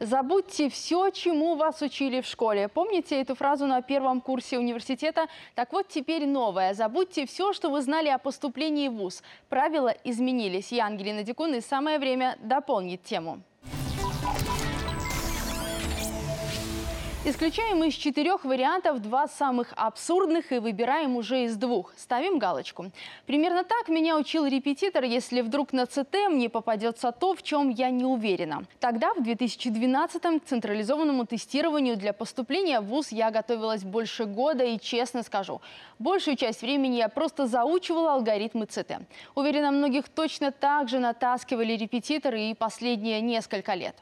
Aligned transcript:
Забудьте 0.00 0.70
все, 0.70 1.10
чему 1.10 1.56
вас 1.56 1.82
учили 1.82 2.22
в 2.22 2.26
школе. 2.26 2.68
Помните 2.68 3.20
эту 3.20 3.34
фразу 3.34 3.66
на 3.66 3.82
первом 3.82 4.22
курсе 4.22 4.58
университета? 4.58 5.26
Так 5.54 5.74
вот, 5.74 5.88
теперь 5.88 6.26
новая. 6.26 6.72
Забудьте 6.72 7.26
все, 7.26 7.52
что 7.52 7.68
вы 7.68 7.82
знали 7.82 8.08
о 8.08 8.16
поступлении 8.16 8.88
в 8.88 8.94
ВУЗ. 8.94 9.22
Правила 9.50 9.94
изменились. 10.04 10.72
Я, 10.72 10.86
Ангелина 10.86 11.22
Дикун, 11.22 11.54
и 11.54 11.60
самое 11.60 11.98
время 11.98 12.38
дополнить 12.40 13.02
тему. 13.02 13.42
Исключаем 17.22 17.84
из 17.84 17.92
четырех 17.92 18.46
вариантов 18.46 19.02
два 19.02 19.28
самых 19.28 19.74
абсурдных 19.76 20.52
и 20.52 20.58
выбираем 20.58 21.16
уже 21.16 21.44
из 21.44 21.54
двух. 21.54 21.92
Ставим 21.98 22.38
галочку. 22.38 22.90
Примерно 23.26 23.62
так 23.62 23.90
меня 23.90 24.16
учил 24.16 24.46
репетитор, 24.46 25.04
если 25.04 25.42
вдруг 25.42 25.74
на 25.74 25.84
ЦТ 25.84 26.16
мне 26.30 26.48
попадется 26.48 27.12
то, 27.12 27.34
в 27.34 27.42
чем 27.42 27.68
я 27.68 27.90
не 27.90 28.06
уверена. 28.06 28.64
Тогда, 28.78 29.12
в 29.12 29.18
2012-м, 29.18 30.40
к 30.40 30.46
централизованному 30.46 31.26
тестированию 31.26 31.98
для 31.98 32.14
поступления 32.14 32.80
в 32.80 32.86
ВУЗ 32.86 33.12
я 33.12 33.30
готовилась 33.30 33.84
больше 33.84 34.24
года 34.24 34.64
и, 34.64 34.80
честно 34.80 35.22
скажу, 35.22 35.60
большую 35.98 36.38
часть 36.38 36.62
времени 36.62 36.96
я 36.96 37.10
просто 37.10 37.46
заучивала 37.46 38.14
алгоритмы 38.14 38.64
ЦТ. 38.64 38.92
Уверена, 39.34 39.70
многих 39.72 40.08
точно 40.08 40.52
так 40.52 40.88
же 40.88 40.98
натаскивали 40.98 41.74
репетиторы 41.74 42.44
и 42.44 42.54
последние 42.54 43.20
несколько 43.20 43.74
лет. 43.74 43.94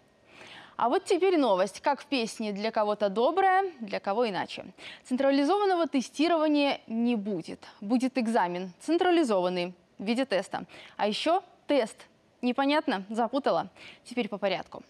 А 0.78 0.88
вот 0.88 1.04
теперь 1.04 1.36
новость. 1.36 1.80
Как 1.80 2.00
в 2.00 2.06
песне 2.06 2.52
«Для 2.52 2.70
кого-то 2.70 3.08
доброе, 3.08 3.72
для 3.80 3.98
кого 3.98 4.28
иначе». 4.28 4.64
Централизованного 5.02 5.88
тестирования 5.88 6.80
не 6.86 7.16
будет. 7.16 7.58
Будет 7.80 8.16
экзамен, 8.16 8.72
централизованный, 8.78 9.74
в 9.98 10.04
виде 10.04 10.24
теста. 10.24 10.66
А 10.96 11.08
еще 11.08 11.42
тест. 11.66 11.96
Непонятно? 12.42 13.02
Запутала? 13.10 13.70
Теперь 14.04 14.28
по 14.28 14.38
порядку. 14.38 14.84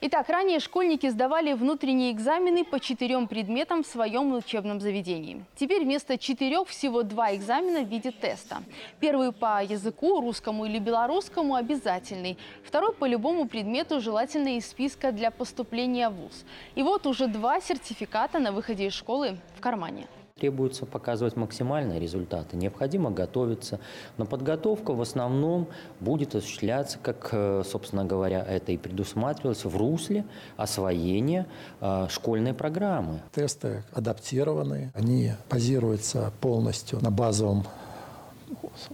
Итак, 0.00 0.28
ранее 0.28 0.60
школьники 0.60 1.08
сдавали 1.08 1.54
внутренние 1.54 2.12
экзамены 2.12 2.64
по 2.64 2.78
четырем 2.78 3.26
предметам 3.26 3.82
в 3.82 3.86
своем 3.86 4.34
учебном 4.34 4.80
заведении. 4.80 5.44
Теперь 5.56 5.84
вместо 5.84 6.18
четырех 6.18 6.68
всего 6.68 7.02
два 7.02 7.34
экзамена 7.34 7.80
в 7.80 7.88
виде 7.88 8.10
теста. 8.10 8.62
Первый 9.00 9.32
по 9.32 9.62
языку, 9.62 10.20
русскому 10.20 10.66
или 10.66 10.78
белорусскому 10.78 11.54
обязательный. 11.54 12.36
Второй 12.64 12.92
по 12.92 13.06
любому 13.06 13.48
предмету, 13.48 14.00
желательно 14.00 14.56
из 14.56 14.66
списка 14.66 15.10
для 15.10 15.30
поступления 15.30 16.10
в 16.10 16.14
ВУЗ. 16.14 16.44
И 16.74 16.82
вот 16.82 17.06
уже 17.06 17.26
два 17.26 17.60
сертификата 17.60 18.38
на 18.38 18.52
выходе 18.52 18.86
из 18.86 18.92
школы 18.92 19.38
в 19.56 19.60
кармане. 19.60 20.06
Требуется 20.36 20.84
показывать 20.84 21.36
максимальные 21.36 22.00
результаты. 22.00 22.56
Необходимо 22.56 23.12
готовиться. 23.12 23.78
Но 24.16 24.26
подготовка 24.26 24.92
в 24.92 25.00
основном 25.00 25.68
будет 26.00 26.34
осуществляться, 26.34 26.98
как, 27.00 27.28
э, 27.30 27.62
собственно 27.64 28.04
говоря, 28.04 28.42
это 28.44 28.72
и 28.72 28.76
предусматривалось 28.76 29.64
в 29.64 29.76
русле 29.76 30.24
освоения 30.56 31.46
э, 31.80 32.08
школьной 32.10 32.52
программы. 32.52 33.22
Тесты 33.32 33.84
адаптированные. 33.92 34.90
Они 34.94 35.30
базируются 35.48 36.32
полностью 36.40 36.98
на 37.00 37.12
базовом 37.12 37.64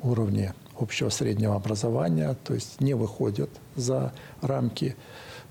уровне 0.03 0.53
общего 0.79 1.09
среднего 1.09 1.57
образования, 1.57 2.37
то 2.45 2.53
есть 2.53 2.83
не 2.83 2.93
выходят 2.93 3.49
за 3.77 4.13
рамки 4.43 4.95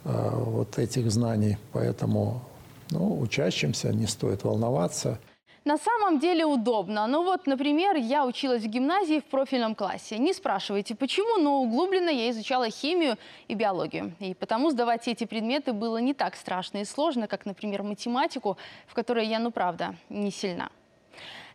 э, 0.03 0.29
вот 0.35 0.77
этих 0.77 1.09
знаний. 1.11 1.57
Поэтому 1.73 2.43
ну, 2.91 3.19
учащимся 3.19 3.91
не 3.91 4.05
стоит 4.05 4.43
волноваться. 4.43 5.17
На 5.65 5.77
самом 5.77 6.19
деле 6.19 6.45
удобно. 6.45 7.05
Ну 7.07 7.23
вот, 7.23 7.45
например, 7.45 7.97
я 7.97 8.25
училась 8.25 8.63
в 8.63 8.67
гимназии 8.67 9.19
в 9.19 9.25
профильном 9.25 9.75
классе. 9.75 10.17
Не 10.17 10.33
спрашивайте, 10.33 10.95
почему, 10.95 11.37
но 11.37 11.61
углубленно 11.61 12.09
я 12.09 12.29
изучала 12.29 12.69
химию 12.69 13.17
и 13.47 13.55
биологию. 13.55 14.13
И 14.19 14.33
потому 14.33 14.69
сдавать 14.71 15.07
эти 15.07 15.25
предметы 15.25 15.73
было 15.73 15.97
не 15.97 16.13
так 16.13 16.35
страшно 16.35 16.79
и 16.79 16.85
сложно, 16.85 17.27
как, 17.27 17.45
например, 17.45 17.83
математику, 17.83 18.57
в 18.87 18.93
которой 18.93 19.27
я, 19.27 19.39
ну 19.39 19.51
правда, 19.51 19.95
не 20.09 20.31
сильна. 20.31 20.69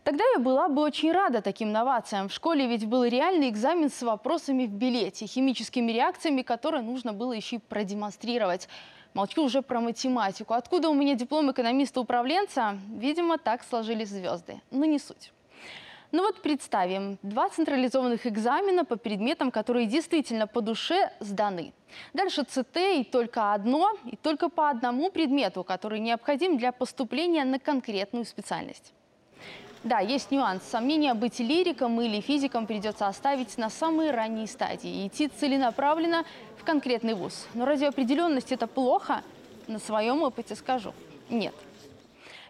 Тогда 0.05 0.23
я 0.35 0.39
была 0.39 0.69
бы 0.69 0.83
очень 0.83 1.13
рада 1.13 1.41
таким 1.41 1.73
новациям. 1.73 2.29
В 2.29 2.33
школе 2.33 2.67
ведь 2.67 2.87
был 2.87 3.05
реальный 3.05 3.49
экзамен 3.49 3.91
с 3.91 4.03
вопросами 4.03 4.67
в 4.67 4.71
билете, 4.71 5.27
химическими 5.27 5.91
реакциями, 5.93 6.43
которые 6.43 6.83
нужно 6.83 7.15
было 7.15 7.33
еще 7.33 7.57
и 7.57 7.59
продемонстрировать. 7.59 8.69
Молчу 9.15 9.43
уже 9.43 9.63
про 9.63 9.81
математику. 9.81 10.53
Откуда 10.53 10.91
у 10.91 10.95
меня 10.95 11.15
диплом 11.15 11.51
экономиста-управленца? 11.51 12.77
Видимо, 12.91 13.39
так 13.39 13.65
сложились 13.65 14.11
звезды. 14.11 14.61
Но 14.71 14.85
не 14.85 14.99
суть. 14.99 15.33
Ну 16.13 16.23
вот 16.23 16.43
представим, 16.43 17.19
два 17.23 17.49
централизованных 17.49 18.27
экзамена 18.27 18.85
по 18.85 18.97
предметам, 18.97 19.51
которые 19.51 19.87
действительно 19.87 20.47
по 20.47 20.61
душе 20.61 21.13
сданы. 21.21 21.73
Дальше 22.13 22.45
ЦТ 22.45 22.77
и 22.77 23.05
только 23.05 23.55
одно, 23.55 23.93
и 24.05 24.17
только 24.17 24.51
по 24.51 24.69
одному 24.69 25.11
предмету, 25.11 25.65
который 25.65 25.99
необходим 25.99 26.59
для 26.59 26.73
поступления 26.73 27.45
на 27.45 27.59
конкретную 27.59 28.27
специальность. 28.27 28.93
Да, 29.85 29.99
есть 29.99 30.31
нюанс. 30.31 30.63
Сомнения 30.65 31.13
быть 31.13 31.41
лириком 31.41 32.01
или 32.01 32.23
физиком 32.23 32.67
придется 32.67 33.07
оставить 33.07 33.59
на 33.59 33.69
самые 33.69 34.13
ранние 34.13 34.47
стадии 34.47 35.05
и 35.05 35.09
идти 35.09 35.29
целенаправленно 35.29 36.25
в 36.59 36.65
конкретный 36.65 37.13
вуз. 37.13 37.47
Но 37.53 37.67
разве 37.67 37.89
определенность 37.89 38.51
это 38.51 38.67
плохо? 38.67 39.23
На 39.67 39.79
своем 39.79 40.23
опыте 40.23 40.55
скажу. 40.55 40.95
Нет. 41.29 41.55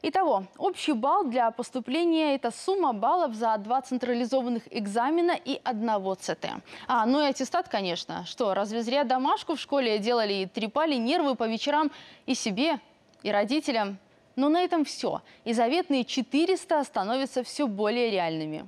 Итого, 0.03 0.45
общий 0.59 0.93
балл 0.93 1.25
для 1.25 1.51
поступления– 1.51 2.35
это 2.37 2.53
сумма 2.53 2.93
баллов 2.93 3.35
за 3.35 3.57
два 3.57 3.81
централизованных 3.81 4.63
экзамена 4.71 5.33
и 5.33 5.61
одного 5.65 6.15
ЦТ. 6.15 6.47
А, 6.87 7.05
ну 7.07 7.21
и 7.21 7.25
аттестат, 7.25 7.69
конечно. 7.69 8.25
Что, 8.27 8.55
разве 8.55 8.83
зря 8.83 9.03
домашку 9.03 9.57
в 9.57 9.61
школе 9.61 9.99
делали 9.99 10.35
и 10.35 10.47
трепали 10.47 10.97
нервы 10.97 11.35
по 11.35 11.49
вечерам 11.49 11.91
и 12.27 12.35
себе, 12.35 12.79
и 13.23 13.33
родителям? 13.33 13.99
Но 14.37 14.49
на 14.49 14.63
этом 14.63 14.85
все. 14.85 15.23
И 15.45 15.53
заветные 15.53 16.05
400 16.05 16.83
становятся 16.85 17.43
все 17.43 17.67
более 17.67 18.11
реальными. 18.11 18.67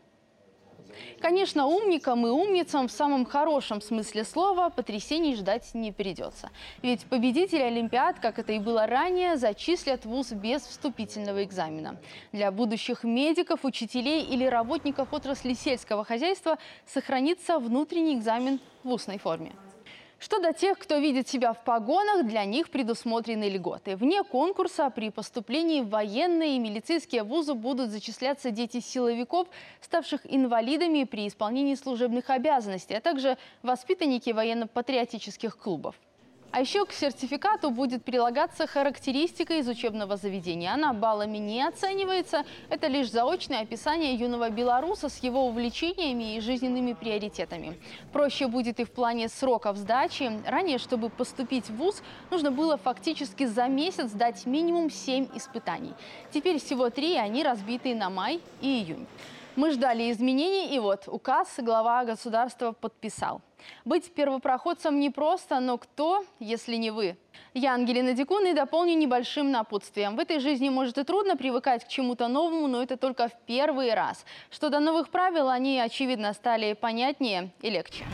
Конечно, 1.20 1.66
умникам 1.66 2.26
и 2.26 2.30
умницам 2.30 2.88
в 2.88 2.92
самом 2.92 3.24
хорошем 3.24 3.80
смысле 3.80 4.24
слова 4.24 4.70
потрясений 4.70 5.34
ждать 5.34 5.74
не 5.74 5.92
придется. 5.92 6.50
Ведь 6.82 7.04
победители 7.04 7.60
Олимпиад, 7.60 8.18
как 8.20 8.38
это 8.38 8.52
и 8.52 8.58
было 8.58 8.86
ранее, 8.86 9.36
зачислят 9.36 10.04
ВУЗ 10.04 10.32
без 10.32 10.62
вступительного 10.62 11.44
экзамена. 11.44 11.96
Для 12.32 12.50
будущих 12.50 13.04
медиков, 13.04 13.64
учителей 13.64 14.22
или 14.22 14.44
работников 14.44 15.12
отрасли 15.12 15.54
сельского 15.54 16.04
хозяйства 16.04 16.58
сохранится 16.86 17.58
внутренний 17.58 18.14
экзамен 18.14 18.60
в 18.84 18.90
устной 18.92 19.18
форме. 19.18 19.52
Что 20.18 20.38
до 20.40 20.54
тех, 20.54 20.78
кто 20.78 20.96
видит 20.96 21.28
себя 21.28 21.52
в 21.52 21.62
погонах, 21.62 22.26
для 22.26 22.44
них 22.46 22.70
предусмотрены 22.70 23.50
льготы. 23.50 23.96
Вне 23.96 24.22
конкурса 24.22 24.88
при 24.88 25.10
поступлении 25.10 25.82
в 25.82 25.90
военные 25.90 26.56
и 26.56 26.58
милицейские 26.58 27.22
вузы 27.22 27.52
будут 27.52 27.90
зачисляться 27.90 28.50
дети 28.50 28.80
силовиков, 28.80 29.46
ставших 29.82 30.20
инвалидами 30.24 31.04
при 31.04 31.28
исполнении 31.28 31.74
служебных 31.74 32.30
обязанностей, 32.30 32.94
а 32.94 33.00
также 33.02 33.36
воспитанники 33.62 34.30
военно-патриотических 34.30 35.58
клубов. 35.58 35.94
А 36.52 36.60
еще 36.60 36.86
к 36.86 36.92
сертификату 36.92 37.70
будет 37.70 38.02
прилагаться 38.02 38.66
характеристика 38.66 39.54
из 39.54 39.68
учебного 39.68 40.16
заведения. 40.16 40.72
Она 40.72 40.94
баллами 40.94 41.38
не 41.38 41.62
оценивается. 41.62 42.44
Это 42.70 42.86
лишь 42.86 43.10
заочное 43.10 43.60
описание 43.60 44.14
юного 44.14 44.48
белоруса 44.48 45.08
с 45.08 45.18
его 45.22 45.46
увлечениями 45.46 46.36
и 46.36 46.40
жизненными 46.40 46.94
приоритетами. 46.94 47.78
Проще 48.12 48.46
будет 48.46 48.80
и 48.80 48.84
в 48.84 48.90
плане 48.90 49.28
сроков 49.28 49.76
сдачи. 49.76 50.30
Ранее, 50.46 50.78
чтобы 50.78 51.10
поступить 51.10 51.68
в 51.68 51.76
ВУЗ, 51.76 52.02
нужно 52.30 52.50
было 52.50 52.78
фактически 52.78 53.44
за 53.44 53.66
месяц 53.68 54.10
сдать 54.10 54.46
минимум 54.46 54.90
7 54.90 55.28
испытаний. 55.34 55.92
Теперь 56.32 56.58
всего 56.58 56.88
три, 56.88 57.14
и 57.14 57.18
они 57.18 57.42
разбиты 57.42 57.94
на 57.94 58.08
май 58.08 58.40
и 58.62 58.80
июнь. 58.80 59.06
Мы 59.56 59.72
ждали 59.72 60.10
изменений, 60.10 60.74
и 60.74 60.78
вот 60.78 61.04
указ 61.06 61.54
глава 61.58 62.04
государства 62.04 62.72
подписал. 62.72 63.40
Быть 63.84 64.12
первопроходцем 64.12 65.00
непросто, 65.00 65.60
но 65.60 65.78
кто, 65.78 66.24
если 66.38 66.76
не 66.76 66.90
вы? 66.90 67.16
Я 67.54 67.74
Ангелина 67.74 68.12
Дикун 68.12 68.46
и 68.46 68.52
дополню 68.52 68.96
небольшим 68.96 69.50
напутствием. 69.50 70.16
В 70.16 70.20
этой 70.20 70.40
жизни 70.40 70.68
может 70.68 70.98
и 70.98 71.04
трудно 71.04 71.36
привыкать 71.36 71.84
к 71.84 71.88
чему-то 71.88 72.28
новому, 72.28 72.66
но 72.66 72.82
это 72.82 72.96
только 72.96 73.28
в 73.28 73.32
первый 73.46 73.94
раз. 73.94 74.24
Что 74.50 74.68
до 74.68 74.80
новых 74.80 75.10
правил, 75.10 75.48
они, 75.48 75.80
очевидно, 75.80 76.32
стали 76.32 76.74
понятнее 76.74 77.50
и 77.62 77.70
легче. 77.70 78.04